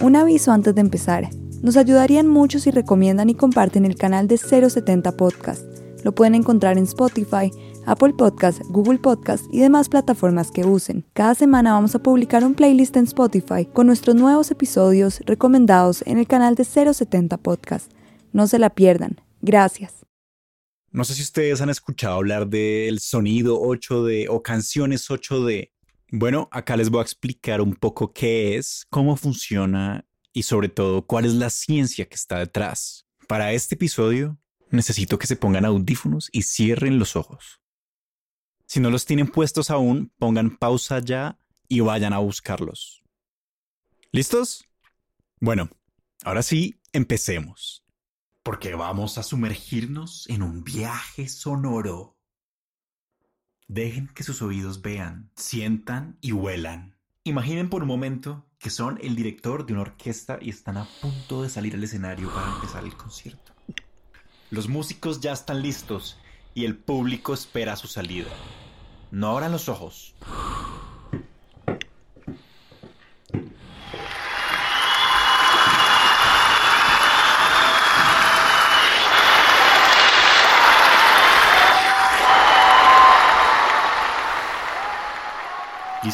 Un 0.00 0.16
aviso 0.16 0.50
antes 0.50 0.74
de 0.74 0.80
empezar. 0.80 1.30
Nos 1.62 1.76
ayudarían 1.76 2.26
mucho 2.26 2.58
si 2.58 2.72
recomiendan 2.72 3.30
y 3.30 3.34
comparten 3.34 3.84
el 3.84 3.94
canal 3.94 4.26
de 4.26 4.36
070 4.36 5.16
Podcast. 5.16 5.62
Lo 6.02 6.12
pueden 6.12 6.34
encontrar 6.34 6.76
en 6.76 6.84
Spotify, 6.84 7.52
Apple 7.86 8.14
Podcast, 8.18 8.62
Google 8.70 8.98
Podcast 8.98 9.44
y 9.52 9.60
demás 9.60 9.88
plataformas 9.88 10.50
que 10.50 10.64
usen. 10.64 11.06
Cada 11.12 11.36
semana 11.36 11.74
vamos 11.74 11.94
a 11.94 12.02
publicar 12.02 12.44
un 12.44 12.54
playlist 12.54 12.96
en 12.96 13.04
Spotify 13.04 13.64
con 13.64 13.86
nuestros 13.86 14.16
nuevos 14.16 14.50
episodios 14.50 15.20
recomendados 15.20 16.02
en 16.06 16.18
el 16.18 16.26
canal 16.26 16.56
de 16.56 16.64
070 16.64 17.36
Podcast. 17.36 17.92
No 18.32 18.48
se 18.48 18.58
la 18.58 18.70
pierdan. 18.70 19.20
Gracias. 19.40 20.04
No 20.90 21.04
sé 21.04 21.14
si 21.14 21.22
ustedes 21.22 21.60
han 21.60 21.70
escuchado 21.70 22.16
hablar 22.16 22.48
del 22.48 22.98
sonido 22.98 23.60
8D 23.60 24.26
o 24.28 24.42
canciones 24.42 25.08
8D. 25.08 25.70
Bueno, 26.12 26.48
acá 26.50 26.76
les 26.76 26.90
voy 26.90 26.98
a 26.98 27.02
explicar 27.02 27.60
un 27.60 27.74
poco 27.74 28.12
qué 28.12 28.56
es, 28.56 28.86
cómo 28.90 29.16
funciona 29.16 30.04
y 30.32 30.42
sobre 30.42 30.68
todo 30.68 31.06
cuál 31.06 31.24
es 31.24 31.34
la 31.34 31.50
ciencia 31.50 32.08
que 32.08 32.16
está 32.16 32.38
detrás. 32.38 33.06
Para 33.28 33.52
este 33.52 33.76
episodio 33.76 34.36
necesito 34.70 35.18
que 35.20 35.28
se 35.28 35.36
pongan 35.36 35.64
audífonos 35.64 36.28
y 36.32 36.42
cierren 36.42 36.98
los 36.98 37.14
ojos. 37.14 37.60
Si 38.66 38.80
no 38.80 38.90
los 38.90 39.04
tienen 39.04 39.28
puestos 39.28 39.70
aún, 39.70 40.12
pongan 40.18 40.56
pausa 40.56 40.98
ya 40.98 41.38
y 41.68 41.78
vayan 41.78 42.12
a 42.12 42.18
buscarlos. 42.18 43.04
¿Listos? 44.10 44.64
Bueno, 45.40 45.70
ahora 46.24 46.42
sí, 46.42 46.80
empecemos. 46.92 47.84
Porque 48.42 48.74
vamos 48.74 49.16
a 49.16 49.22
sumergirnos 49.22 50.28
en 50.28 50.42
un 50.42 50.64
viaje 50.64 51.28
sonoro. 51.28 52.19
Dejen 53.72 54.08
que 54.08 54.24
sus 54.24 54.42
oídos 54.42 54.82
vean, 54.82 55.30
sientan 55.36 56.18
y 56.20 56.32
huelan. 56.32 56.96
Imaginen 57.22 57.70
por 57.70 57.82
un 57.82 57.88
momento 57.88 58.44
que 58.58 58.68
son 58.68 58.98
el 59.00 59.14
director 59.14 59.64
de 59.64 59.74
una 59.74 59.82
orquesta 59.82 60.38
y 60.40 60.50
están 60.50 60.76
a 60.76 60.88
punto 61.00 61.44
de 61.44 61.50
salir 61.50 61.76
al 61.76 61.84
escenario 61.84 62.34
para 62.34 62.52
empezar 62.52 62.82
el 62.82 62.96
concierto. 62.96 63.52
Los 64.50 64.68
músicos 64.68 65.20
ya 65.20 65.30
están 65.30 65.62
listos 65.62 66.18
y 66.52 66.64
el 66.64 66.76
público 66.76 67.32
espera 67.32 67.76
su 67.76 67.86
salida. 67.86 68.30
No 69.12 69.28
abran 69.28 69.52
los 69.52 69.68
ojos. 69.68 70.16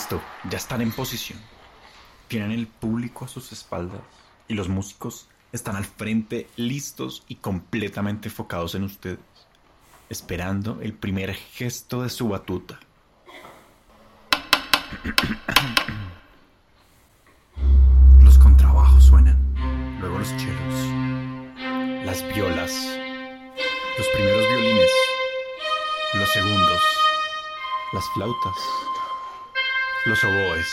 Listo, 0.07 0.23
ya 0.49 0.57
están 0.57 0.83
en 0.83 0.93
posición. 0.93 1.41
Tienen 2.29 2.53
el 2.53 2.69
público 2.69 3.25
a 3.25 3.29
sus 3.29 3.51
espaldas 3.51 4.03
y 4.47 4.55
los 4.55 4.69
músicos 4.69 5.27
están 5.51 5.75
al 5.75 5.85
frente 5.85 6.49
listos 6.55 7.25
y 7.27 7.35
completamente 7.35 8.29
enfocados 8.29 8.77
en 8.77 8.85
ustedes, 8.85 9.19
esperando 10.09 10.81
el 10.81 10.93
primer 10.93 11.35
gesto 11.35 12.05
de 12.05 12.11
su 12.11 12.29
batuta. 12.29 12.79
Los 18.23 18.39
contrabajos 18.39 19.03
suenan, 19.03 19.37
luego 19.99 20.21
los 20.21 20.29
chelos, 20.37 20.75
las 22.05 22.23
violas, 22.33 22.73
los 23.99 24.07
primeros 24.15 24.49
violines, 24.51 24.91
los 26.15 26.33
segundos, 26.33 26.81
las 27.93 28.05
flautas, 28.15 28.55
los 30.07 30.23
oboes, 30.23 30.69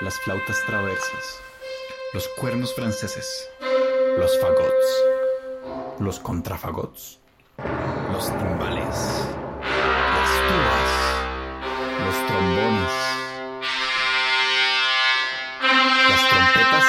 las 0.00 0.18
flautas 0.18 0.60
traversas, 0.66 1.40
los 2.12 2.26
cuernos 2.40 2.74
franceses, 2.74 3.48
los 4.18 4.36
fagots, 4.40 5.04
los 6.00 6.18
contrafagots, 6.18 7.20
los 8.12 8.26
timbales, 8.26 9.28
las 10.16 10.30
tubas, 10.48 10.90
los 12.04 12.26
trombones, 12.26 12.92
las 16.08 16.30
trompetas 16.30 16.84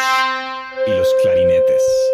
y 0.88 0.90
los 0.90 1.14
clarinetes. 1.22 2.11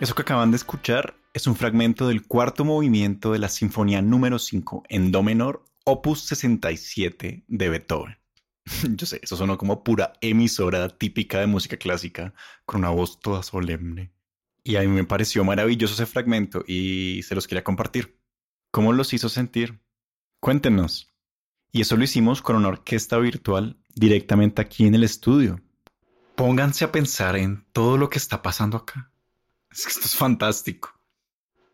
Eso 0.00 0.14
que 0.14 0.22
acaban 0.22 0.52
de 0.52 0.56
escuchar 0.56 1.16
es 1.34 1.48
un 1.48 1.56
fragmento 1.56 2.06
del 2.06 2.24
cuarto 2.24 2.64
movimiento 2.64 3.32
de 3.32 3.40
la 3.40 3.48
Sinfonía 3.48 4.00
número 4.00 4.38
5 4.38 4.84
en 4.88 5.10
Do 5.10 5.24
menor, 5.24 5.64
opus 5.84 6.20
67 6.20 7.42
de 7.48 7.68
Beethoven. 7.68 8.16
Yo 8.96 9.06
sé, 9.06 9.18
eso 9.20 9.36
sonó 9.36 9.58
como 9.58 9.82
pura 9.82 10.12
emisora 10.20 10.88
típica 10.88 11.40
de 11.40 11.48
música 11.48 11.78
clásica, 11.78 12.32
con 12.64 12.78
una 12.82 12.90
voz 12.90 13.18
toda 13.18 13.42
solemne. 13.42 14.12
Y 14.62 14.76
a 14.76 14.82
mí 14.82 14.86
me 14.86 15.02
pareció 15.02 15.42
maravilloso 15.42 15.94
ese 15.94 16.06
fragmento 16.06 16.62
y 16.64 17.22
se 17.24 17.34
los 17.34 17.48
quería 17.48 17.64
compartir. 17.64 18.20
¿Cómo 18.70 18.92
los 18.92 19.12
hizo 19.12 19.28
sentir? 19.28 19.80
Cuéntenos. 20.38 21.12
Y 21.72 21.80
eso 21.80 21.96
lo 21.96 22.04
hicimos 22.04 22.40
con 22.40 22.54
una 22.54 22.68
orquesta 22.68 23.18
virtual 23.18 23.76
directamente 23.96 24.62
aquí 24.62 24.86
en 24.86 24.94
el 24.94 25.02
estudio. 25.02 25.60
Pónganse 26.36 26.84
a 26.84 26.92
pensar 26.92 27.34
en 27.36 27.66
todo 27.72 27.96
lo 27.98 28.08
que 28.10 28.18
está 28.18 28.42
pasando 28.42 28.76
acá. 28.76 29.10
Es 29.70 29.84
que 29.84 29.90
esto 29.90 30.06
es 30.06 30.16
fantástico. 30.16 30.90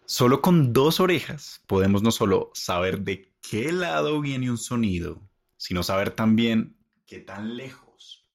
Solo 0.07 0.43
con 0.43 0.73
dos 0.73 1.01
orejas 1.01 1.63
podemos 1.67 2.03
no 2.03 2.11
solo 2.11 2.51
saber 2.55 3.01
de 3.01 3.33
qué 3.41 3.73
lado 3.73 4.21
viene 4.21 4.51
un 4.51 4.59
sonido, 4.59 5.23
sino 5.57 5.83
saber 5.83 6.11
también 6.11 6.77
qué 7.07 7.21
tan 7.21 7.57
lejos. 7.57 8.29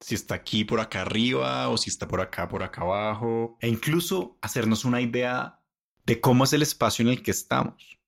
Si 0.00 0.14
está 0.14 0.36
aquí 0.36 0.64
por 0.64 0.78
acá 0.78 1.02
arriba 1.02 1.68
o 1.68 1.78
si 1.78 1.90
está 1.90 2.06
por 2.06 2.20
acá 2.20 2.48
por 2.48 2.62
acá 2.62 2.82
abajo. 2.82 3.56
E 3.60 3.68
incluso 3.68 4.38
hacernos 4.40 4.84
una 4.84 5.00
idea 5.00 5.60
de 6.04 6.20
cómo 6.20 6.44
es 6.44 6.52
el 6.52 6.62
espacio 6.62 7.02
en 7.02 7.08
el 7.08 7.22
que 7.22 7.32
estamos. 7.32 7.98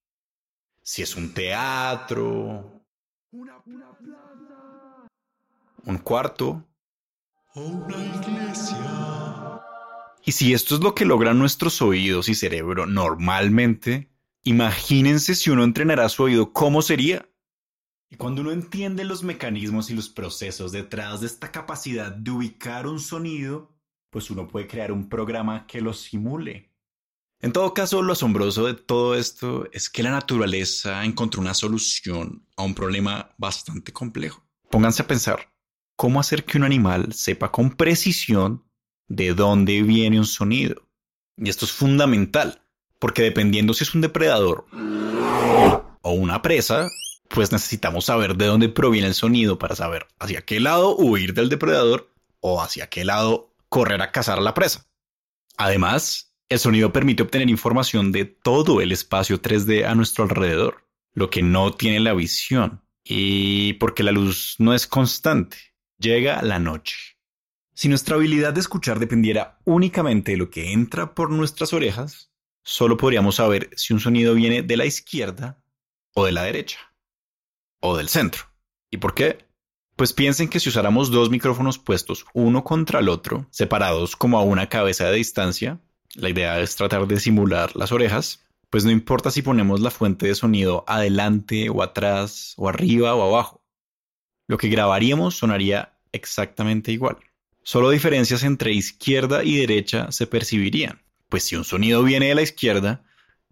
Si 0.82 1.02
es 1.02 1.16
un 1.16 1.34
teatro, 1.34 2.84
una 3.32 3.62
plaza, 3.62 5.08
un 5.84 5.98
cuarto 5.98 6.64
o 7.54 7.60
una 7.60 7.96
iglesia. 7.96 9.27
Y 10.28 10.32
si 10.32 10.52
esto 10.52 10.74
es 10.74 10.82
lo 10.82 10.94
que 10.94 11.06
logran 11.06 11.38
nuestros 11.38 11.80
oídos 11.80 12.28
y 12.28 12.34
cerebro 12.34 12.84
normalmente, 12.84 14.10
imagínense 14.44 15.34
si 15.34 15.48
uno 15.48 15.64
entrenará 15.64 16.06
su 16.10 16.24
oído, 16.24 16.52
¿cómo 16.52 16.82
sería? 16.82 17.26
Y 18.10 18.16
cuando 18.16 18.42
uno 18.42 18.52
entiende 18.52 19.04
los 19.04 19.22
mecanismos 19.22 19.88
y 19.88 19.94
los 19.94 20.10
procesos 20.10 20.70
detrás 20.70 21.22
de 21.22 21.28
esta 21.28 21.50
capacidad 21.50 22.12
de 22.12 22.30
ubicar 22.30 22.86
un 22.86 23.00
sonido, 23.00 23.74
pues 24.10 24.30
uno 24.30 24.46
puede 24.46 24.66
crear 24.66 24.92
un 24.92 25.08
programa 25.08 25.66
que 25.66 25.80
lo 25.80 25.94
simule. 25.94 26.74
En 27.40 27.54
todo 27.54 27.72
caso, 27.72 28.02
lo 28.02 28.12
asombroso 28.12 28.66
de 28.66 28.74
todo 28.74 29.14
esto 29.14 29.66
es 29.72 29.88
que 29.88 30.02
la 30.02 30.10
naturaleza 30.10 31.06
encontró 31.06 31.40
una 31.40 31.54
solución 31.54 32.46
a 32.54 32.64
un 32.64 32.74
problema 32.74 33.34
bastante 33.38 33.94
complejo. 33.94 34.46
Pónganse 34.68 35.00
a 35.00 35.06
pensar, 35.06 35.54
¿cómo 35.96 36.20
hacer 36.20 36.44
que 36.44 36.58
un 36.58 36.64
animal 36.64 37.14
sepa 37.14 37.50
con 37.50 37.70
precisión 37.70 38.67
de 39.08 39.34
dónde 39.34 39.82
viene 39.82 40.18
un 40.18 40.26
sonido? 40.26 40.88
Y 41.36 41.48
esto 41.48 41.64
es 41.64 41.72
fundamental, 41.72 42.62
Porque 42.98 43.22
dependiendo 43.22 43.74
si 43.74 43.84
es 43.84 43.94
un 43.94 44.00
depredador 44.00 44.66
o 46.02 46.10
una 46.12 46.42
presa, 46.42 46.88
pues 47.28 47.52
necesitamos 47.52 48.06
saber 48.06 48.36
de 48.36 48.46
dónde 48.46 48.68
proviene 48.68 49.08
el 49.08 49.14
sonido 49.14 49.58
para 49.58 49.76
saber 49.76 50.06
hacia 50.18 50.42
qué 50.42 50.58
lado 50.58 50.96
huir 50.96 51.34
del 51.34 51.48
depredador 51.48 52.12
o 52.40 52.60
hacia 52.60 52.88
qué 52.88 53.04
lado 53.04 53.54
correr 53.68 54.02
a 54.02 54.10
cazar 54.10 54.38
a 54.38 54.42
la 54.42 54.54
presa. 54.54 54.86
Además, 55.56 56.34
el 56.48 56.58
sonido 56.58 56.92
permite 56.92 57.22
obtener 57.22 57.50
información 57.50 58.10
de 58.10 58.24
todo 58.24 58.80
el 58.80 58.90
espacio 58.90 59.40
3D 59.40 59.84
a 59.84 59.94
nuestro 59.94 60.24
alrededor, 60.24 60.88
lo 61.12 61.30
que 61.30 61.42
no 61.42 61.72
tiene 61.72 62.00
la 62.00 62.14
visión. 62.14 62.82
Y 63.04 63.74
porque 63.74 64.02
la 64.02 64.12
luz 64.12 64.56
no 64.58 64.74
es 64.74 64.86
constante, 64.86 65.58
llega 65.98 66.42
la 66.42 66.58
noche. 66.58 67.17
Si 67.78 67.88
nuestra 67.88 68.16
habilidad 68.16 68.52
de 68.54 68.58
escuchar 68.58 68.98
dependiera 68.98 69.60
únicamente 69.64 70.32
de 70.32 70.36
lo 70.36 70.50
que 70.50 70.72
entra 70.72 71.14
por 71.14 71.30
nuestras 71.30 71.72
orejas, 71.72 72.32
solo 72.64 72.96
podríamos 72.96 73.36
saber 73.36 73.70
si 73.76 73.92
un 73.92 74.00
sonido 74.00 74.34
viene 74.34 74.62
de 74.62 74.76
la 74.76 74.84
izquierda 74.84 75.62
o 76.12 76.24
de 76.24 76.32
la 76.32 76.42
derecha, 76.42 76.80
o 77.78 77.96
del 77.96 78.08
centro. 78.08 78.46
¿Y 78.90 78.96
por 78.96 79.14
qué? 79.14 79.46
Pues 79.94 80.12
piensen 80.12 80.48
que 80.48 80.58
si 80.58 80.70
usáramos 80.70 81.12
dos 81.12 81.30
micrófonos 81.30 81.78
puestos 81.78 82.26
uno 82.34 82.64
contra 82.64 82.98
el 82.98 83.08
otro, 83.08 83.46
separados 83.50 84.16
como 84.16 84.40
a 84.40 84.42
una 84.42 84.68
cabeza 84.68 85.04
de 85.04 85.14
distancia, 85.14 85.78
la 86.16 86.30
idea 86.30 86.58
es 86.58 86.74
tratar 86.74 87.06
de 87.06 87.20
simular 87.20 87.76
las 87.76 87.92
orejas, 87.92 88.44
pues 88.70 88.84
no 88.84 88.90
importa 88.90 89.30
si 89.30 89.42
ponemos 89.42 89.78
la 89.80 89.92
fuente 89.92 90.26
de 90.26 90.34
sonido 90.34 90.82
adelante 90.88 91.70
o 91.70 91.84
atrás 91.84 92.54
o 92.56 92.68
arriba 92.68 93.14
o 93.14 93.22
abajo. 93.22 93.62
Lo 94.48 94.58
que 94.58 94.68
grabaríamos 94.68 95.36
sonaría 95.36 95.96
exactamente 96.10 96.90
igual. 96.90 97.18
Solo 97.70 97.90
diferencias 97.90 98.44
entre 98.44 98.72
izquierda 98.72 99.44
y 99.44 99.56
derecha 99.56 100.10
se 100.10 100.26
percibirían, 100.26 101.02
pues 101.28 101.42
si 101.42 101.54
un 101.54 101.64
sonido 101.64 102.02
viene 102.02 102.28
de 102.28 102.34
la 102.34 102.40
izquierda, 102.40 103.04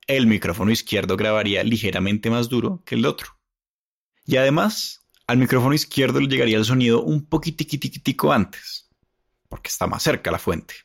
el 0.06 0.26
micrófono 0.26 0.70
izquierdo 0.70 1.18
grabaría 1.18 1.62
ligeramente 1.62 2.30
más 2.30 2.48
duro 2.48 2.82
que 2.86 2.94
el 2.94 3.04
otro. 3.04 3.38
Y 4.24 4.38
además, 4.38 5.06
al 5.26 5.36
micrófono 5.36 5.74
izquierdo 5.74 6.18
le 6.18 6.28
llegaría 6.28 6.56
el 6.56 6.64
sonido 6.64 7.02
un 7.02 7.26
poquitiquitiquitico 7.26 8.32
antes, 8.32 8.88
porque 9.50 9.68
está 9.68 9.86
más 9.86 10.02
cerca 10.02 10.30
la 10.30 10.38
fuente. 10.38 10.76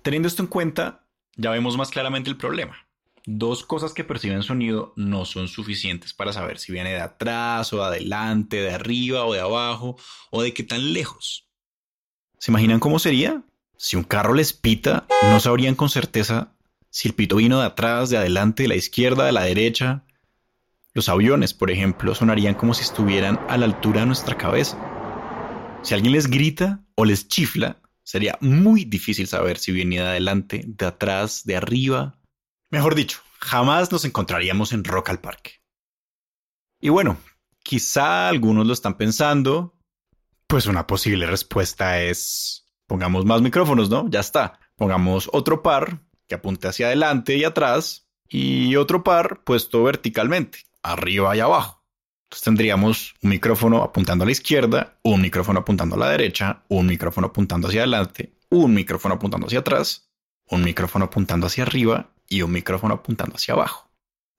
Teniendo 0.00 0.26
esto 0.26 0.42
en 0.42 0.48
cuenta, 0.48 1.06
ya 1.36 1.50
vemos 1.50 1.76
más 1.76 1.90
claramente 1.90 2.30
el 2.30 2.38
problema. 2.38 2.88
Dos 3.26 3.64
cosas 3.64 3.92
que 3.92 4.02
perciben 4.02 4.42
sonido 4.42 4.94
no 4.96 5.26
son 5.26 5.48
suficientes 5.48 6.14
para 6.14 6.32
saber 6.32 6.58
si 6.58 6.72
viene 6.72 6.94
de 6.94 7.02
atrás 7.02 7.74
o 7.74 7.76
de 7.76 7.84
adelante, 7.84 8.56
de 8.62 8.72
arriba 8.72 9.26
o 9.26 9.34
de 9.34 9.40
abajo, 9.40 9.98
o 10.30 10.40
de 10.40 10.54
qué 10.54 10.62
tan 10.62 10.94
lejos. 10.94 11.45
¿Se 12.38 12.50
imaginan 12.50 12.80
cómo 12.80 12.98
sería? 12.98 13.42
Si 13.76 13.96
un 13.96 14.04
carro 14.04 14.34
les 14.34 14.52
pita, 14.52 15.06
no 15.22 15.40
sabrían 15.40 15.74
con 15.74 15.88
certeza 15.88 16.52
si 16.90 17.08
el 17.08 17.14
pito 17.14 17.36
vino 17.36 17.60
de 17.60 17.66
atrás, 17.66 18.08
de 18.08 18.16
adelante, 18.16 18.62
de 18.62 18.70
la 18.70 18.74
izquierda, 18.74 19.26
de 19.26 19.32
la 19.32 19.42
derecha. 19.42 20.04
Los 20.94 21.10
aviones, 21.10 21.52
por 21.52 21.70
ejemplo, 21.70 22.14
sonarían 22.14 22.54
como 22.54 22.72
si 22.72 22.82
estuvieran 22.82 23.38
a 23.48 23.58
la 23.58 23.66
altura 23.66 24.00
de 24.00 24.06
nuestra 24.06 24.38
cabeza. 24.38 24.78
Si 25.82 25.92
alguien 25.92 26.14
les 26.14 26.26
grita 26.26 26.80
o 26.94 27.04
les 27.04 27.28
chifla, 27.28 27.80
sería 28.02 28.38
muy 28.40 28.84
difícil 28.86 29.26
saber 29.26 29.58
si 29.58 29.72
viene 29.72 29.96
de 29.96 30.06
adelante, 30.06 30.64
de 30.66 30.86
atrás, 30.86 31.44
de 31.44 31.56
arriba. 31.56 32.18
Mejor 32.70 32.94
dicho, 32.94 33.20
jamás 33.40 33.92
nos 33.92 34.04
encontraríamos 34.06 34.72
en 34.72 34.84
Rock 34.84 35.10
al 35.10 35.20
Parque. 35.20 35.60
Y 36.80 36.88
bueno, 36.88 37.18
quizá 37.62 38.28
algunos 38.28 38.66
lo 38.66 38.72
están 38.72 38.96
pensando, 38.96 39.75
pues 40.46 40.66
una 40.66 40.86
posible 40.86 41.26
respuesta 41.26 42.02
es 42.02 42.66
pongamos 42.86 43.24
más 43.24 43.42
micrófonos, 43.42 43.90
¿no? 43.90 44.08
Ya 44.08 44.20
está. 44.20 44.58
Pongamos 44.76 45.28
otro 45.32 45.62
par 45.62 46.00
que 46.28 46.34
apunte 46.34 46.68
hacia 46.68 46.86
adelante 46.86 47.36
y 47.36 47.44
atrás 47.44 48.08
y 48.28 48.76
otro 48.76 49.04
par 49.04 49.42
puesto 49.44 49.82
verticalmente, 49.82 50.60
arriba 50.82 51.36
y 51.36 51.40
abajo. 51.40 51.84
Entonces 52.26 52.44
tendríamos 52.44 53.14
un 53.22 53.30
micrófono 53.30 53.82
apuntando 53.82 54.24
a 54.24 54.26
la 54.26 54.32
izquierda, 54.32 54.98
un 55.02 55.20
micrófono 55.20 55.60
apuntando 55.60 55.94
a 55.94 55.98
la 55.98 56.10
derecha, 56.10 56.64
un 56.68 56.86
micrófono 56.86 57.28
apuntando 57.28 57.68
hacia 57.68 57.82
adelante, 57.82 58.36
un 58.50 58.74
micrófono 58.74 59.14
apuntando 59.14 59.46
hacia 59.46 59.60
atrás, 59.60 60.10
un 60.48 60.64
micrófono 60.64 61.04
apuntando 61.06 61.46
hacia 61.46 61.64
arriba 61.64 62.10
y 62.28 62.42
un 62.42 62.50
micrófono 62.50 62.94
apuntando 62.94 63.36
hacia 63.36 63.54
abajo. 63.54 63.90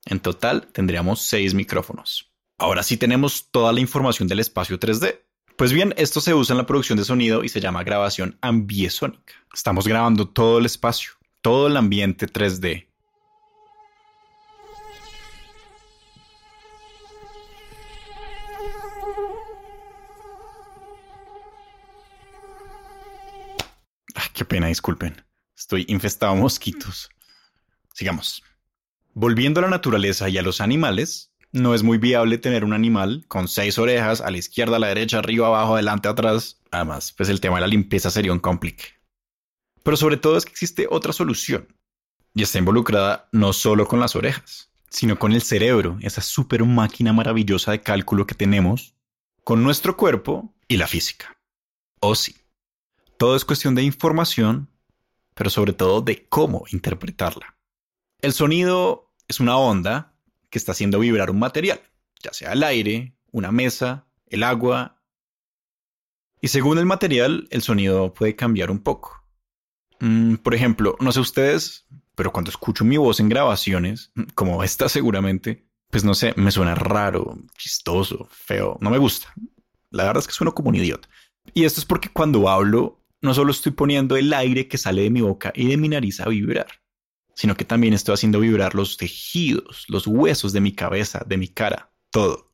En 0.05 0.19
total 0.19 0.67
tendríamos 0.67 1.21
seis 1.21 1.53
micrófonos. 1.53 2.33
Ahora 2.57 2.83
sí 2.83 2.97
tenemos 2.97 3.51
toda 3.51 3.71
la 3.71 3.79
información 3.79 4.27
del 4.27 4.39
espacio 4.39 4.79
3D. 4.79 5.21
Pues 5.57 5.73
bien, 5.73 5.95
esto 5.97 6.21
se 6.21 6.35
usa 6.35 6.53
en 6.53 6.59
la 6.59 6.67
producción 6.67 6.99
de 6.99 7.03
sonido 7.03 7.43
y 7.43 7.49
se 7.49 7.59
llama 7.59 7.83
grabación 7.83 8.37
ambiesónica. 8.41 9.33
Estamos 9.51 9.87
grabando 9.87 10.29
todo 10.29 10.59
el 10.59 10.67
espacio, 10.67 11.13
todo 11.41 11.65
el 11.65 11.77
ambiente 11.77 12.27
3D. 12.27 12.87
qué 24.33 24.45
pena, 24.45 24.67
disculpen. 24.67 25.25
Estoy 25.57 25.85
infestado 25.87 26.35
de 26.35 26.41
mosquitos. 26.41 27.09
Sigamos. 27.95 28.43
Volviendo 29.15 29.59
a 29.59 29.63
la 29.63 29.69
naturaleza 29.69 30.29
y 30.29 30.37
a 30.37 30.43
los 30.43 30.61
animales, 30.61 31.31
no 31.61 31.73
es 31.73 31.83
muy 31.83 31.97
viable 31.97 32.37
tener 32.37 32.63
un 32.63 32.73
animal 32.73 33.25
con 33.27 33.47
seis 33.47 33.77
orejas 33.77 34.21
a 34.21 34.31
la 34.31 34.37
izquierda, 34.37 34.77
a 34.77 34.79
la 34.79 34.87
derecha, 34.87 35.19
arriba, 35.19 35.47
abajo, 35.47 35.73
adelante, 35.73 36.07
atrás. 36.07 36.59
Además, 36.71 37.13
pues 37.15 37.29
el 37.29 37.41
tema 37.41 37.55
de 37.55 37.61
la 37.61 37.67
limpieza 37.67 38.09
sería 38.09 38.31
un 38.31 38.39
complique. 38.39 38.85
Pero 39.83 39.97
sobre 39.97 40.17
todo 40.17 40.37
es 40.37 40.45
que 40.45 40.51
existe 40.51 40.87
otra 40.89 41.13
solución. 41.13 41.67
Y 42.33 42.43
está 42.43 42.59
involucrada 42.59 43.29
no 43.31 43.53
solo 43.53 43.87
con 43.87 43.99
las 43.99 44.15
orejas, 44.15 44.69
sino 44.89 45.17
con 45.17 45.31
el 45.31 45.41
cerebro, 45.41 45.97
esa 46.01 46.21
super 46.21 46.63
máquina 46.63 47.13
maravillosa 47.13 47.71
de 47.71 47.81
cálculo 47.81 48.27
que 48.27 48.35
tenemos, 48.35 48.95
con 49.43 49.63
nuestro 49.63 49.97
cuerpo 49.97 50.53
y 50.67 50.77
la 50.77 50.87
física. 50.87 51.37
O 51.99 52.15
sí. 52.15 52.35
Todo 53.17 53.35
es 53.35 53.45
cuestión 53.45 53.73
de 53.73 53.83
información, 53.83 54.69
pero 55.33 55.49
sobre 55.49 55.73
todo 55.73 56.01
de 56.01 56.27
cómo 56.27 56.65
interpretarla. 56.71 57.57
El 58.19 58.33
sonido 58.33 59.13
es 59.27 59.39
una 59.39 59.57
onda 59.57 60.16
que 60.49 60.57
está 60.57 60.71
haciendo 60.71 60.99
vibrar 60.99 61.29
un 61.29 61.39
material, 61.39 61.81
ya 62.21 62.33
sea 62.33 62.53
el 62.53 62.63
aire, 62.63 63.15
una 63.31 63.51
mesa, 63.51 64.07
el 64.27 64.43
agua. 64.43 65.01
Y 66.41 66.49
según 66.49 66.77
el 66.77 66.85
material, 66.85 67.47
el 67.51 67.61
sonido 67.61 68.13
puede 68.13 68.35
cambiar 68.35 68.71
un 68.71 68.79
poco. 68.79 69.23
Mm, 69.99 70.35
por 70.35 70.53
ejemplo, 70.53 70.95
no 70.99 71.11
sé 71.11 71.19
ustedes, 71.19 71.87
pero 72.15 72.31
cuando 72.31 72.51
escucho 72.51 72.85
mi 72.85 72.97
voz 72.97 73.19
en 73.19 73.29
grabaciones, 73.29 74.11
como 74.35 74.63
esta 74.63 74.89
seguramente, 74.89 75.67
pues 75.89 76.03
no 76.03 76.13
sé, 76.13 76.33
me 76.35 76.51
suena 76.51 76.75
raro, 76.75 77.37
chistoso, 77.57 78.27
feo, 78.31 78.77
no 78.81 78.89
me 78.89 78.97
gusta. 78.97 79.33
La 79.89 80.03
verdad 80.03 80.21
es 80.21 80.27
que 80.27 80.33
sueno 80.33 80.53
como 80.53 80.69
un 80.69 80.75
idiota. 80.75 81.07
Y 81.53 81.63
esto 81.65 81.79
es 81.79 81.85
porque 81.85 82.09
cuando 82.09 82.49
hablo, 82.49 83.03
no 83.21 83.33
solo 83.33 83.51
estoy 83.51 83.71
poniendo 83.71 84.17
el 84.17 84.33
aire 84.33 84.67
que 84.67 84.77
sale 84.77 85.03
de 85.03 85.09
mi 85.09 85.21
boca 85.21 85.51
y 85.55 85.67
de 85.67 85.77
mi 85.77 85.89
nariz 85.89 86.19
a 86.19 86.27
vibrar, 86.27 86.67
sino 87.37 87.55
que 87.55 87.65
también 87.65 87.93
estoy 87.93 88.15
haciendo 88.15 88.39
vibrar 88.39 88.73
los 88.73 88.97
tejidos, 88.97 89.85
los 89.89 90.07
huesos 90.07 90.53
de 90.53 90.59
mi 90.59 90.71
cabeza, 90.71 91.23
de 91.23 91.37
mi 91.37 91.47
cara, 91.47 91.91
todo. 92.09 92.51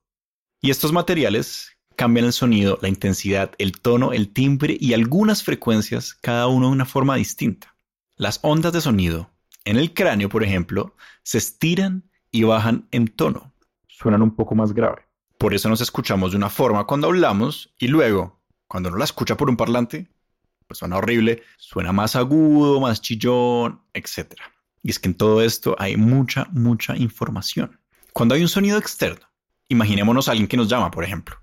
Y 0.62 0.72
estos 0.72 0.92
materiales 0.92 1.70
cambian 1.96 2.26
el 2.26 2.34
sonido, 2.34 2.78
la 2.82 2.90
intensidad, 2.90 3.54
el 3.60 3.80
tono, 3.80 4.12
el 4.12 4.34
timbre 4.34 4.76
y 4.78 4.92
algunas 4.92 5.42
frecuencias, 5.42 6.16
cada 6.16 6.48
uno 6.48 6.68
de 6.68 6.74
una 6.74 6.86
forma 6.86 7.16
distinta. 7.16 7.78
Las 8.18 8.42
ondas 8.44 8.74
de 8.74 8.82
sonido 8.82 9.32
en 9.64 9.78
el 9.78 9.94
cráneo, 9.94 10.28
por 10.28 10.44
ejemplo, 10.44 10.94
se 11.24 11.38
estiran 11.38 12.04
y 12.30 12.44
bajan 12.44 12.90
en 12.92 13.08
tono. 13.08 13.54
Suenan 13.88 14.22
un 14.22 14.36
poco 14.36 14.54
más 14.54 14.74
grave. 14.74 15.04
Por 15.38 15.54
eso 15.54 15.70
nos 15.70 15.80
escuchamos 15.80 16.32
de 16.32 16.38
una 16.38 16.50
forma 16.50 16.86
cuando 16.86 17.08
hablamos 17.08 17.74
y 17.80 17.88
luego, 17.88 18.42
cuando 18.68 18.92
no 18.92 18.98
la 18.98 19.06
escucha 19.06 19.38
por 19.38 19.50
un 19.50 19.56
parlante, 19.56 20.10
pues 20.68 20.80
suena 20.80 20.98
horrible, 20.98 21.42
suena 21.58 21.94
más 21.94 22.18
agudo, 22.18 22.82
más 22.82 23.02
chillón, 23.02 23.82
etc. 23.94 24.34
Y 24.84 24.92
es 24.92 25.00
que 25.00 25.08
en 25.08 25.16
todo 25.16 25.42
esto 25.42 25.76
hay 25.80 25.96
mucha, 25.98 26.48
mucha 26.52 26.96
información. 26.98 27.80
Cuando 28.12 28.36
hay 28.36 28.42
un 28.42 28.50
sonido 28.50 28.78
externo, 28.78 29.26
imaginémonos 29.70 30.28
a 30.28 30.32
alguien 30.32 30.48
que 30.48 30.58
nos 30.58 30.68
llama, 30.68 30.92
por 30.92 31.04
ejemplo. 31.04 31.38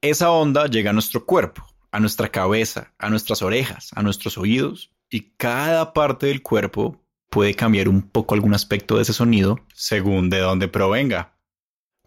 Esa 0.00 0.30
onda 0.30 0.66
llega 0.66 0.90
a 0.90 0.92
nuestro 0.92 1.26
cuerpo, 1.26 1.66
a 1.90 1.98
nuestra 1.98 2.28
cabeza, 2.28 2.92
a 2.98 3.10
nuestras 3.10 3.42
orejas, 3.42 3.90
a 3.96 4.02
nuestros 4.02 4.38
oídos, 4.38 4.92
y 5.10 5.32
cada 5.36 5.92
parte 5.92 6.26
del 6.26 6.42
cuerpo 6.42 7.02
puede 7.30 7.54
cambiar 7.54 7.88
un 7.88 8.02
poco 8.02 8.34
algún 8.34 8.54
aspecto 8.54 8.96
de 8.96 9.02
ese 9.02 9.12
sonido 9.12 9.58
según 9.74 10.30
de 10.30 10.38
dónde 10.38 10.68
provenga. 10.68 11.36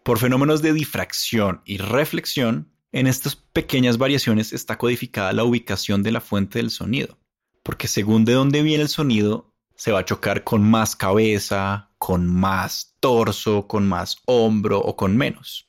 Por 0.02 0.18
fenómenos 0.18 0.62
de 0.62 0.72
difracción 0.72 1.62
y 1.64 1.78
reflexión, 1.78 2.72
en 2.92 3.06
estas 3.06 3.36
pequeñas 3.36 3.98
variaciones 3.98 4.52
está 4.52 4.78
codificada 4.78 5.32
la 5.32 5.44
ubicación 5.44 6.02
de 6.02 6.12
la 6.12 6.20
fuente 6.20 6.58
del 6.58 6.70
sonido, 6.70 7.18
porque 7.62 7.88
según 7.88 8.24
de 8.24 8.34
dónde 8.34 8.62
viene 8.62 8.82
el 8.82 8.88
sonido, 8.88 9.52
se 9.76 9.92
va 9.92 10.00
a 10.00 10.04
chocar 10.04 10.44
con 10.44 10.62
más 10.62 10.96
cabeza, 10.96 11.90
con 11.98 12.26
más 12.26 12.96
torso, 13.00 13.66
con 13.66 13.88
más 13.88 14.16
hombro 14.26 14.78
o 14.78 14.96
con 14.96 15.16
menos 15.16 15.68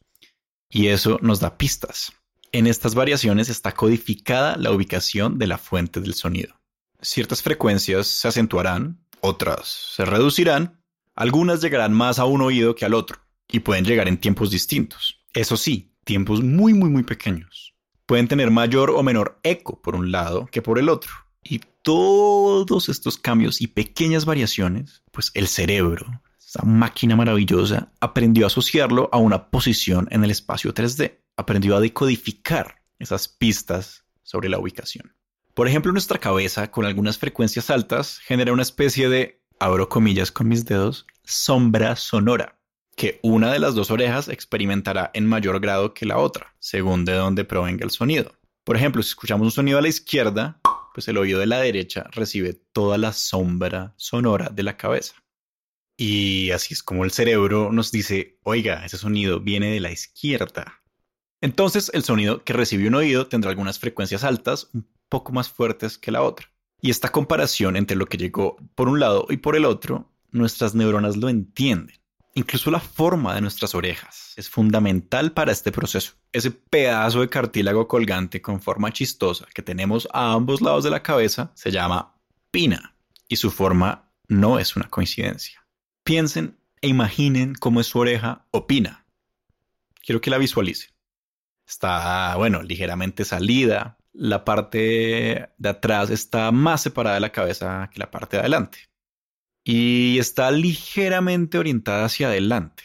y 0.74 0.88
eso 0.88 1.20
nos 1.22 1.40
da 1.40 1.58
pistas. 1.58 2.12
En 2.52 2.66
estas 2.66 2.96
variaciones 2.96 3.48
está 3.48 3.74
codificada 3.74 4.58
la 4.58 4.72
ubicación 4.72 5.38
de 5.38 5.48
la 5.48 5.58
fuente 5.58 6.02
del 6.02 6.16
sonido. 6.16 6.60
ciertas 7.00 7.42
frecuencias 7.42 8.08
se 8.08 8.30
acentuarán, 8.30 9.06
otras 9.20 9.68
se 9.96 10.06
reducirán, 10.06 10.82
algunas 11.16 11.62
llegarán 11.62 11.94
más 11.94 12.18
a 12.18 12.26
un 12.26 12.42
oído 12.42 12.76
que 12.76 12.86
al 12.86 12.94
otro 12.94 13.20
y 13.50 13.60
pueden 13.60 13.86
llegar 13.86 14.08
en 14.08 14.18
tiempos 14.18 14.50
distintos. 14.50 15.22
Eso 15.34 15.58
sí, 15.58 15.94
tiempos 16.06 16.42
muy 16.42 16.74
muy 16.74 16.90
muy 16.90 17.04
pequeños. 17.04 17.76
Pueden 18.06 18.28
tener 18.28 18.50
mayor 18.50 18.90
o 18.90 19.04
menor 19.04 19.40
eco 19.44 19.82
por 19.82 19.96
un 19.96 20.12
lado 20.12 20.48
que 20.48 20.62
por 20.62 20.80
el 20.80 20.90
otro. 20.90 21.12
Y 21.44 21.62
todos 21.82 22.90
estos 22.90 23.18
cambios 23.18 23.62
y 23.62 23.68
pequeñas 23.68 24.26
variaciones, 24.26 25.04
pues 25.12 25.32
el 25.34 25.48
cerebro, 25.48 26.22
esa 26.40 26.64
máquina 26.64 27.16
maravillosa, 27.16 27.92
aprendió 28.00 28.46
a 28.46 28.48
asociarlo 28.48 29.10
a 29.12 29.18
una 29.18 29.50
posición 29.50 30.08
en 30.12 30.24
el 30.24 30.32
espacio 30.32 30.74
3D. 30.74 31.20
Aprendió 31.36 31.76
a 31.76 31.82
decodificar 31.82 32.82
esas 33.00 33.28
pistas 33.28 34.06
sobre 34.22 34.50
la 34.50 34.60
ubicación. 34.60 35.14
Por 35.54 35.68
ejemplo, 35.68 35.92
nuestra 35.92 36.20
cabeza, 36.20 36.72
con 36.72 36.86
algunas 36.86 37.18
frecuencias 37.18 37.70
altas, 37.70 38.20
genera 38.20 38.54
una 38.54 38.64
especie 38.64 39.10
de, 39.10 39.42
abro 39.60 39.90
comillas 39.90 40.32
con 40.32 40.48
mis 40.48 40.66
dedos, 40.66 41.06
sombra 41.24 41.96
sonora, 41.96 42.58
que 42.96 43.20
una 43.22 43.52
de 43.52 43.60
las 43.60 43.76
dos 43.76 43.92
orejas 43.92 44.30
experimentará 44.30 45.12
en 45.14 45.28
mayor 45.28 45.60
grado 45.60 45.94
que 45.94 46.06
la 46.06 46.18
otra, 46.18 46.56
según 46.60 47.06
de 47.06 47.14
dónde 47.14 47.46
provenga 47.46 47.84
el 47.84 47.92
sonido. 47.92 48.34
Por 48.64 48.78
ejemplo, 48.78 49.04
si 49.04 49.10
escuchamos 49.10 49.46
un 49.46 49.52
sonido 49.52 49.78
a 49.78 49.82
la 49.82 49.90
izquierda, 49.90 50.60
pues 50.94 51.08
el 51.08 51.18
oído 51.18 51.40
de 51.40 51.48
la 51.48 51.60
derecha 51.60 52.08
recibe 52.12 52.54
toda 52.54 52.98
la 52.98 53.14
sombra 53.14 53.94
sonora 53.98 54.50
de 54.50 54.64
la 54.64 54.78
cabeza. 54.78 55.16
Y 55.98 56.52
así 56.52 56.74
es 56.74 56.84
como 56.84 57.06
el 57.06 57.12
cerebro 57.12 57.72
nos 57.72 57.92
dice, 57.92 58.40
oiga, 58.44 58.86
ese 58.86 58.98
sonido 58.98 59.40
viene 59.40 59.72
de 59.72 59.80
la 59.80 59.92
izquierda. 59.92 60.82
Entonces 61.42 61.92
el 61.94 62.04
sonido 62.04 62.44
que 62.44 62.54
recibe 62.54 62.88
un 62.88 62.96
oído 62.96 63.28
tendrá 63.28 63.50
algunas 63.50 63.80
frecuencias 63.80 64.24
altas, 64.24 64.70
un 64.74 64.88
poco 65.10 65.32
más 65.34 65.50
fuertes 65.50 65.98
que 65.98 66.12
la 66.12 66.22
otra. 66.22 66.48
Y 66.82 66.90
esta 66.90 67.12
comparación 67.12 67.76
entre 67.76 67.96
lo 67.96 68.08
que 68.08 68.18
llegó 68.18 68.58
por 68.76 68.90
un 68.90 69.00
lado 69.00 69.28
y 69.30 69.38
por 69.38 69.56
el 69.56 69.66
otro, 69.66 70.12
nuestras 70.32 70.76
neuronas 70.76 71.16
lo 71.18 71.30
entienden. 71.30 72.03
Incluso 72.36 72.72
la 72.72 72.80
forma 72.80 73.36
de 73.36 73.42
nuestras 73.42 73.75
orejas 73.75 74.34
es 74.38 74.50
fundamental 74.50 75.34
para 75.34 75.52
este 75.52 75.72
proceso. 75.72 76.13
Ese 76.32 76.50
pedazo 76.50 77.22
de 77.22 77.30
cartílago 77.30 77.88
colgante 77.88 78.42
con 78.42 78.60
forma 78.60 78.92
chistosa 78.92 79.46
que 79.54 79.62
tenemos 79.62 80.08
a 80.12 80.34
ambos 80.34 80.62
lados 80.62 80.84
de 80.84 80.90
la 80.90 81.04
cabeza 81.04 81.52
se 81.54 81.72
llama 81.72 82.16
pina 82.50 82.96
y 83.28 83.36
su 83.36 83.52
forma 83.52 84.10
no 84.28 84.58
es 84.58 84.75
una 84.75 84.90
coincidencia. 84.90 85.63
Piensen 86.04 86.58
e 86.82 86.88
imaginen 86.88 87.54
cómo 87.54 87.80
es 87.82 87.88
su 87.88 88.00
oreja 88.00 88.48
o 88.50 88.66
pina. 88.66 89.06
Quiero 90.04 90.20
que 90.20 90.32
la 90.32 90.40
visualicen. 90.40 90.92
Está, 91.68 92.36
bueno, 92.36 92.63
ligeramente 92.63 93.25
salida. 93.25 93.98
La 94.12 94.44
parte 94.44 95.50
de 95.58 95.70
atrás 95.70 96.10
está 96.10 96.52
más 96.52 96.82
separada 96.82 97.16
de 97.16 97.22
la 97.22 97.32
cabeza 97.32 97.90
que 97.94 98.00
la 98.00 98.10
parte 98.10 98.38
de 98.38 98.42
adelante 98.42 98.93
y 99.63 100.20
está 100.20 100.51
ligeramente 100.51 101.58
orientada 101.58 102.05
hacia 102.05 102.27
adelante. 102.27 102.84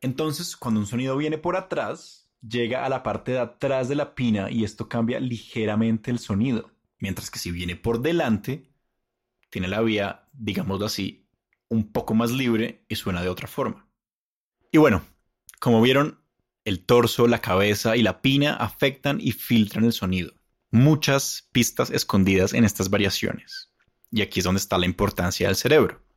Entonces, 0.00 0.56
cuando 0.56 0.80
un 0.80 0.86
sonido 0.86 1.16
viene 1.16 1.38
por 1.38 1.56
atrás, 1.56 2.30
llega 2.46 2.84
a 2.84 2.88
la 2.88 3.02
parte 3.02 3.32
de 3.32 3.38
atrás 3.38 3.88
de 3.88 3.96
la 3.96 4.14
pina 4.14 4.50
y 4.50 4.64
esto 4.64 4.88
cambia 4.88 5.18
ligeramente 5.20 6.10
el 6.10 6.18
sonido. 6.18 6.70
Mientras 6.98 7.30
que 7.30 7.38
si 7.38 7.50
viene 7.50 7.76
por 7.76 8.02
delante, 8.02 8.70
tiene 9.50 9.68
la 9.68 9.80
vía, 9.80 10.28
digámoslo 10.32 10.86
así, 10.86 11.26
un 11.68 11.90
poco 11.90 12.14
más 12.14 12.30
libre 12.30 12.84
y 12.88 12.96
suena 12.96 13.22
de 13.22 13.28
otra 13.28 13.48
forma. 13.48 13.88
Y 14.70 14.78
bueno, 14.78 15.02
como 15.58 15.80
vieron, 15.80 16.20
el 16.64 16.84
torso, 16.84 17.26
la 17.26 17.40
cabeza 17.40 17.96
y 17.96 18.02
la 18.02 18.20
pina 18.20 18.54
afectan 18.54 19.18
y 19.20 19.32
filtran 19.32 19.84
el 19.84 19.92
sonido. 19.92 20.32
Muchas 20.70 21.48
pistas 21.50 21.90
escondidas 21.90 22.52
en 22.52 22.64
estas 22.64 22.90
variaciones. 22.90 23.72
Y 24.10 24.20
aquí 24.20 24.40
es 24.40 24.44
donde 24.44 24.60
está 24.60 24.76
la 24.76 24.86
importancia 24.86 25.46
del 25.46 25.56
cerebro 25.56 26.07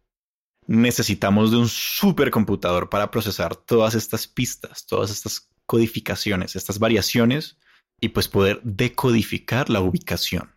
necesitamos 0.67 1.51
de 1.51 1.57
un 1.57 1.67
supercomputador 1.67 2.89
para 2.89 3.11
procesar 3.11 3.55
todas 3.55 3.95
estas 3.95 4.27
pistas, 4.27 4.85
todas 4.85 5.11
estas 5.11 5.49
codificaciones, 5.65 6.55
estas 6.55 6.79
variaciones 6.79 7.57
y 7.99 8.09
pues 8.09 8.27
poder 8.27 8.61
decodificar 8.63 9.69
la 9.69 9.81
ubicación. 9.81 10.51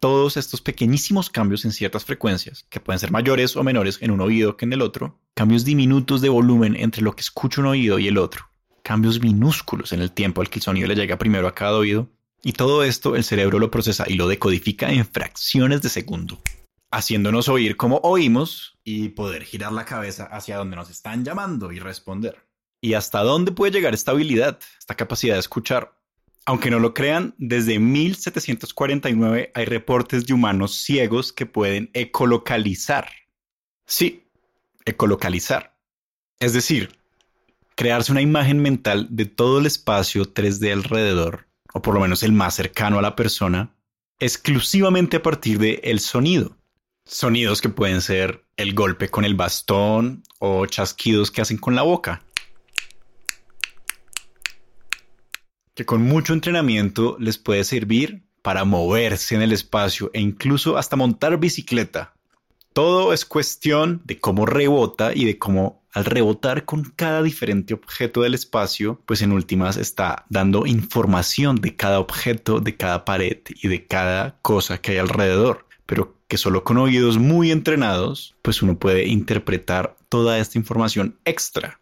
Todos 0.00 0.36
estos 0.36 0.60
pequeñísimos 0.60 1.28
cambios 1.28 1.64
en 1.64 1.72
ciertas 1.72 2.04
frecuencias, 2.04 2.64
que 2.70 2.80
pueden 2.80 3.00
ser 3.00 3.10
mayores 3.10 3.56
o 3.56 3.64
menores 3.64 3.98
en 4.00 4.12
un 4.12 4.20
oído 4.20 4.56
que 4.56 4.64
en 4.64 4.72
el 4.72 4.82
otro, 4.82 5.18
cambios 5.34 5.64
diminutos 5.64 6.20
de 6.20 6.28
volumen 6.28 6.76
entre 6.76 7.02
lo 7.02 7.16
que 7.16 7.22
escucha 7.22 7.60
un 7.60 7.66
oído 7.66 7.98
y 7.98 8.06
el 8.06 8.16
otro, 8.16 8.44
cambios 8.84 9.20
minúsculos 9.20 9.92
en 9.92 10.00
el 10.00 10.12
tiempo 10.12 10.40
al 10.40 10.50
que 10.50 10.60
el 10.60 10.62
sonido 10.62 10.86
le 10.86 10.94
llega 10.94 11.18
primero 11.18 11.48
a 11.48 11.54
cada 11.54 11.76
oído, 11.76 12.08
y 12.44 12.52
todo 12.52 12.84
esto 12.84 13.16
el 13.16 13.24
cerebro 13.24 13.58
lo 13.58 13.72
procesa 13.72 14.04
y 14.06 14.14
lo 14.14 14.28
decodifica 14.28 14.92
en 14.92 15.04
fracciones 15.04 15.82
de 15.82 15.88
segundo 15.88 16.40
haciéndonos 16.90 17.48
oír 17.48 17.76
como 17.76 17.98
oímos 17.98 18.78
y 18.84 19.10
poder 19.10 19.44
girar 19.44 19.72
la 19.72 19.84
cabeza 19.84 20.24
hacia 20.24 20.56
donde 20.56 20.76
nos 20.76 20.90
están 20.90 21.24
llamando 21.24 21.72
y 21.72 21.78
responder. 21.78 22.46
¿Y 22.80 22.94
hasta 22.94 23.22
dónde 23.22 23.52
puede 23.52 23.72
llegar 23.72 23.94
esta 23.94 24.12
habilidad, 24.12 24.58
esta 24.78 24.94
capacidad 24.94 25.34
de 25.34 25.40
escuchar? 25.40 25.94
Aunque 26.46 26.70
no 26.70 26.78
lo 26.78 26.94
crean, 26.94 27.34
desde 27.36 27.78
1749 27.78 29.52
hay 29.54 29.64
reportes 29.64 30.26
de 30.26 30.32
humanos 30.32 30.76
ciegos 30.76 31.32
que 31.32 31.44
pueden 31.44 31.90
ecolocalizar. 31.92 33.10
Sí, 33.86 34.30
ecolocalizar. 34.84 35.76
Es 36.40 36.54
decir, 36.54 36.98
crearse 37.74 38.12
una 38.12 38.22
imagen 38.22 38.60
mental 38.62 39.08
de 39.10 39.26
todo 39.26 39.58
el 39.58 39.66
espacio 39.66 40.32
3D 40.32 40.72
alrededor, 40.72 41.48
o 41.74 41.82
por 41.82 41.94
lo 41.94 42.00
menos 42.00 42.22
el 42.22 42.32
más 42.32 42.54
cercano 42.54 42.98
a 42.98 43.02
la 43.02 43.16
persona, 43.16 43.74
exclusivamente 44.18 45.18
a 45.18 45.22
partir 45.22 45.58
del 45.58 45.80
el 45.82 46.00
sonido 46.00 46.57
sonidos 47.08 47.60
que 47.60 47.70
pueden 47.70 48.00
ser 48.02 48.44
el 48.56 48.74
golpe 48.74 49.08
con 49.08 49.24
el 49.24 49.34
bastón 49.34 50.22
o 50.38 50.66
chasquidos 50.66 51.30
que 51.30 51.40
hacen 51.40 51.56
con 51.56 51.74
la 51.74 51.82
boca. 51.82 52.22
Que 55.74 55.84
con 55.84 56.02
mucho 56.02 56.32
entrenamiento 56.32 57.16
les 57.18 57.38
puede 57.38 57.64
servir 57.64 58.24
para 58.42 58.64
moverse 58.64 59.34
en 59.34 59.42
el 59.42 59.52
espacio 59.52 60.10
e 60.12 60.20
incluso 60.20 60.76
hasta 60.76 60.96
montar 60.96 61.38
bicicleta. 61.38 62.14
Todo 62.72 63.12
es 63.12 63.24
cuestión 63.24 64.02
de 64.04 64.20
cómo 64.20 64.46
rebota 64.46 65.12
y 65.14 65.24
de 65.24 65.38
cómo 65.38 65.82
al 65.92 66.04
rebotar 66.04 66.64
con 66.64 66.84
cada 66.84 67.22
diferente 67.22 67.74
objeto 67.74 68.22
del 68.22 68.34
espacio, 68.34 69.00
pues 69.06 69.22
en 69.22 69.32
últimas 69.32 69.76
está 69.76 70.26
dando 70.28 70.66
información 70.66 71.56
de 71.56 71.74
cada 71.74 71.98
objeto, 71.98 72.60
de 72.60 72.76
cada 72.76 73.04
pared 73.04 73.38
y 73.48 73.68
de 73.68 73.86
cada 73.86 74.38
cosa 74.42 74.78
que 74.80 74.92
hay 74.92 74.98
alrededor. 74.98 75.67
Pero 75.88 76.20
que 76.28 76.36
solo 76.36 76.64
con 76.64 76.76
oídos 76.76 77.16
muy 77.16 77.50
entrenados, 77.50 78.36
pues 78.42 78.60
uno 78.60 78.78
puede 78.78 79.06
interpretar 79.06 79.96
toda 80.10 80.38
esta 80.38 80.58
información 80.58 81.18
extra 81.24 81.80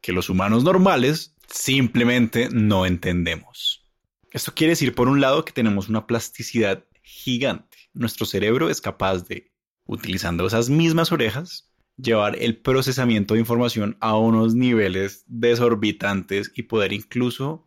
que 0.00 0.12
los 0.12 0.30
humanos 0.30 0.62
normales 0.62 1.34
simplemente 1.48 2.50
no 2.52 2.86
entendemos. 2.86 3.84
Esto 4.30 4.54
quiere 4.54 4.74
decir, 4.74 4.94
por 4.94 5.08
un 5.08 5.20
lado, 5.20 5.44
que 5.44 5.52
tenemos 5.52 5.88
una 5.88 6.06
plasticidad 6.06 6.84
gigante. 7.02 7.78
Nuestro 7.94 8.26
cerebro 8.26 8.70
es 8.70 8.80
capaz 8.80 9.26
de, 9.26 9.50
utilizando 9.86 10.46
esas 10.46 10.70
mismas 10.70 11.10
orejas, 11.10 11.72
llevar 11.96 12.36
el 12.40 12.58
procesamiento 12.58 13.34
de 13.34 13.40
información 13.40 13.96
a 13.98 14.16
unos 14.16 14.54
niveles 14.54 15.24
desorbitantes 15.26 16.52
y 16.54 16.62
poder 16.62 16.92
incluso 16.92 17.66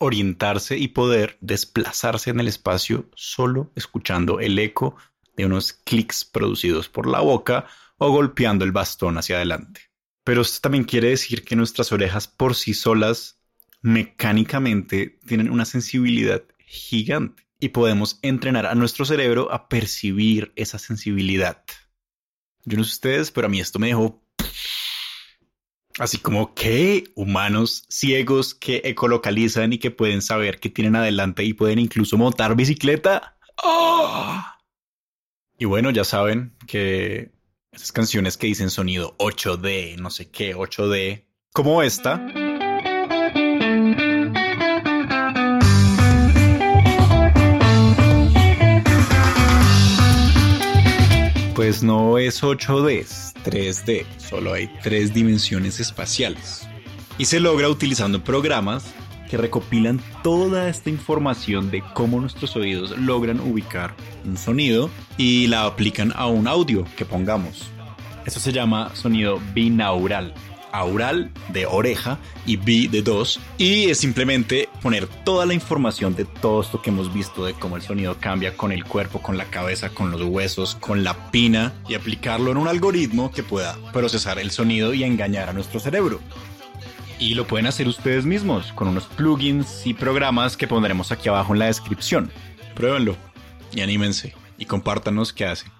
orientarse 0.00 0.76
y 0.76 0.88
poder 0.88 1.38
desplazarse 1.40 2.30
en 2.30 2.40
el 2.40 2.48
espacio 2.48 3.08
solo 3.14 3.70
escuchando 3.74 4.40
el 4.40 4.58
eco 4.58 4.96
de 5.40 5.46
unos 5.46 5.72
clics 5.72 6.24
producidos 6.24 6.88
por 6.88 7.06
la 7.06 7.20
boca 7.20 7.66
o 7.98 8.10
golpeando 8.10 8.64
el 8.64 8.72
bastón 8.72 9.18
hacia 9.18 9.36
adelante. 9.36 9.90
Pero 10.24 10.42
esto 10.42 10.60
también 10.60 10.84
quiere 10.84 11.08
decir 11.08 11.44
que 11.44 11.56
nuestras 11.56 11.92
orejas 11.92 12.28
por 12.28 12.54
sí 12.54 12.74
solas 12.74 13.40
mecánicamente 13.82 15.18
tienen 15.26 15.50
una 15.50 15.64
sensibilidad 15.64 16.42
gigante 16.58 17.46
y 17.58 17.70
podemos 17.70 18.18
entrenar 18.22 18.66
a 18.66 18.74
nuestro 18.74 19.04
cerebro 19.04 19.52
a 19.52 19.68
percibir 19.68 20.52
esa 20.56 20.78
sensibilidad. 20.78 21.62
Yo 22.64 22.78
no 22.78 22.84
sé 22.84 22.92
ustedes, 22.92 23.30
pero 23.30 23.46
a 23.46 23.50
mí 23.50 23.60
esto 23.60 23.78
me 23.78 23.88
dejó 23.88 24.22
así 25.98 26.18
como 26.18 26.54
que 26.54 27.04
humanos 27.14 27.84
ciegos 27.88 28.54
que 28.54 28.80
ecolocalizan 28.84 29.72
y 29.72 29.78
que 29.78 29.90
pueden 29.90 30.22
saber 30.22 30.58
que 30.58 30.70
tienen 30.70 30.96
adelante 30.96 31.44
y 31.44 31.52
pueden 31.52 31.78
incluso 31.78 32.16
montar 32.16 32.56
bicicleta. 32.56 33.36
¡Oh! 33.62 34.42
Y 35.62 35.66
bueno, 35.66 35.90
ya 35.90 36.04
saben 36.04 36.56
que 36.66 37.32
esas 37.70 37.92
canciones 37.92 38.38
que 38.38 38.46
dicen 38.46 38.70
sonido 38.70 39.14
8D, 39.18 39.98
no 39.98 40.08
sé 40.08 40.30
qué, 40.30 40.56
8D, 40.56 41.26
como 41.52 41.82
esta. 41.82 42.16
Pues 51.54 51.82
no 51.82 52.16
es 52.16 52.42
8D, 52.42 53.00
es 53.00 53.34
3D, 53.44 54.06
solo 54.16 54.54
hay 54.54 54.70
tres 54.82 55.12
dimensiones 55.12 55.78
espaciales. 55.78 56.66
Y 57.18 57.26
se 57.26 57.38
logra 57.38 57.68
utilizando 57.68 58.24
programas 58.24 58.94
que 59.30 59.36
recopilan 59.36 60.00
toda 60.24 60.68
esta 60.68 60.90
información 60.90 61.70
de 61.70 61.82
cómo 61.94 62.20
nuestros 62.20 62.56
oídos 62.56 62.98
logran 62.98 63.38
ubicar 63.38 63.94
un 64.24 64.36
sonido 64.36 64.90
y 65.16 65.46
la 65.46 65.66
aplican 65.66 66.12
a 66.16 66.26
un 66.26 66.48
audio 66.48 66.84
que 66.96 67.04
pongamos. 67.04 67.70
Eso 68.26 68.40
se 68.40 68.52
llama 68.52 68.90
sonido 68.94 69.40
binaural. 69.54 70.34
Aural 70.72 71.32
de 71.48 71.66
oreja 71.66 72.18
y 72.46 72.56
bi 72.56 72.86
de 72.86 73.02
dos. 73.02 73.40
Y 73.58 73.90
es 73.90 73.98
simplemente 73.98 74.68
poner 74.82 75.08
toda 75.24 75.44
la 75.44 75.52
información 75.52 76.14
de 76.14 76.24
todo 76.24 76.60
esto 76.60 76.80
que 76.80 76.90
hemos 76.90 77.12
visto 77.12 77.44
de 77.44 77.54
cómo 77.54 77.74
el 77.74 77.82
sonido 77.82 78.16
cambia 78.20 78.56
con 78.56 78.70
el 78.70 78.84
cuerpo, 78.84 79.20
con 79.20 79.36
la 79.36 79.46
cabeza, 79.46 79.90
con 79.90 80.12
los 80.12 80.22
huesos, 80.22 80.76
con 80.76 81.02
la 81.02 81.32
pina 81.32 81.72
y 81.88 81.94
aplicarlo 81.94 82.52
en 82.52 82.56
un 82.56 82.68
algoritmo 82.68 83.32
que 83.32 83.42
pueda 83.42 83.76
procesar 83.92 84.38
el 84.38 84.52
sonido 84.52 84.94
y 84.94 85.02
engañar 85.02 85.48
a 85.48 85.52
nuestro 85.52 85.80
cerebro. 85.80 86.20
Y 87.20 87.34
lo 87.34 87.46
pueden 87.46 87.66
hacer 87.66 87.86
ustedes 87.86 88.24
mismos 88.24 88.72
con 88.72 88.88
unos 88.88 89.04
plugins 89.04 89.86
y 89.86 89.92
programas 89.92 90.56
que 90.56 90.66
pondremos 90.66 91.12
aquí 91.12 91.28
abajo 91.28 91.52
en 91.52 91.58
la 91.58 91.66
descripción. 91.66 92.32
Pruébenlo 92.74 93.14
y 93.72 93.82
anímense 93.82 94.34
y 94.56 94.64
compártanos 94.64 95.34
qué 95.34 95.44
hacen. 95.44 95.70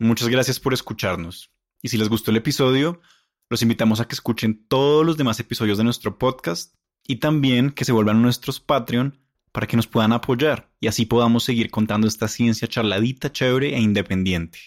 Muchas 0.00 0.28
gracias 0.28 0.58
por 0.58 0.74
escucharnos. 0.74 1.52
Y 1.80 1.90
si 1.90 1.96
les 1.96 2.08
gustó 2.08 2.32
el 2.32 2.38
episodio, 2.38 3.00
los 3.48 3.62
invitamos 3.62 4.00
a 4.00 4.08
que 4.08 4.16
escuchen 4.16 4.66
todos 4.66 5.06
los 5.06 5.16
demás 5.16 5.38
episodios 5.38 5.78
de 5.78 5.84
nuestro 5.84 6.18
podcast 6.18 6.74
y 7.06 7.16
también 7.16 7.70
que 7.70 7.84
se 7.84 7.92
vuelvan 7.92 8.20
nuestros 8.20 8.58
Patreon 8.58 9.20
para 9.52 9.68
que 9.68 9.76
nos 9.76 9.86
puedan 9.86 10.12
apoyar 10.12 10.72
y 10.80 10.88
así 10.88 11.06
podamos 11.06 11.44
seguir 11.44 11.70
contando 11.70 12.08
esta 12.08 12.26
ciencia 12.26 12.66
charladita, 12.66 13.30
chévere 13.30 13.76
e 13.76 13.80
independiente. 13.80 14.58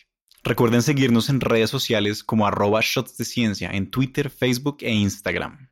Recuerden 0.41 0.83
seguirnos 0.83 1.27
en 1.27 1.41
redes 1.41 1.69
sociales 1.69 2.23
como 2.23 2.47
arroba 2.47 2.79
shots 2.81 3.17
de 3.17 3.25
ciencia 3.25 3.71
en 3.71 3.91
Twitter, 3.91 4.29
Facebook 4.29 4.77
e 4.79 4.93
Instagram. 4.93 5.66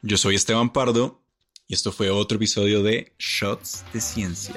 Yo 0.00 0.16
soy 0.16 0.36
Esteban 0.36 0.72
Pardo 0.72 1.20
y 1.66 1.74
esto 1.74 1.90
fue 1.90 2.08
otro 2.08 2.36
episodio 2.36 2.84
de 2.84 3.12
Shots 3.18 3.84
de 3.92 4.00
Ciencia. 4.00 4.54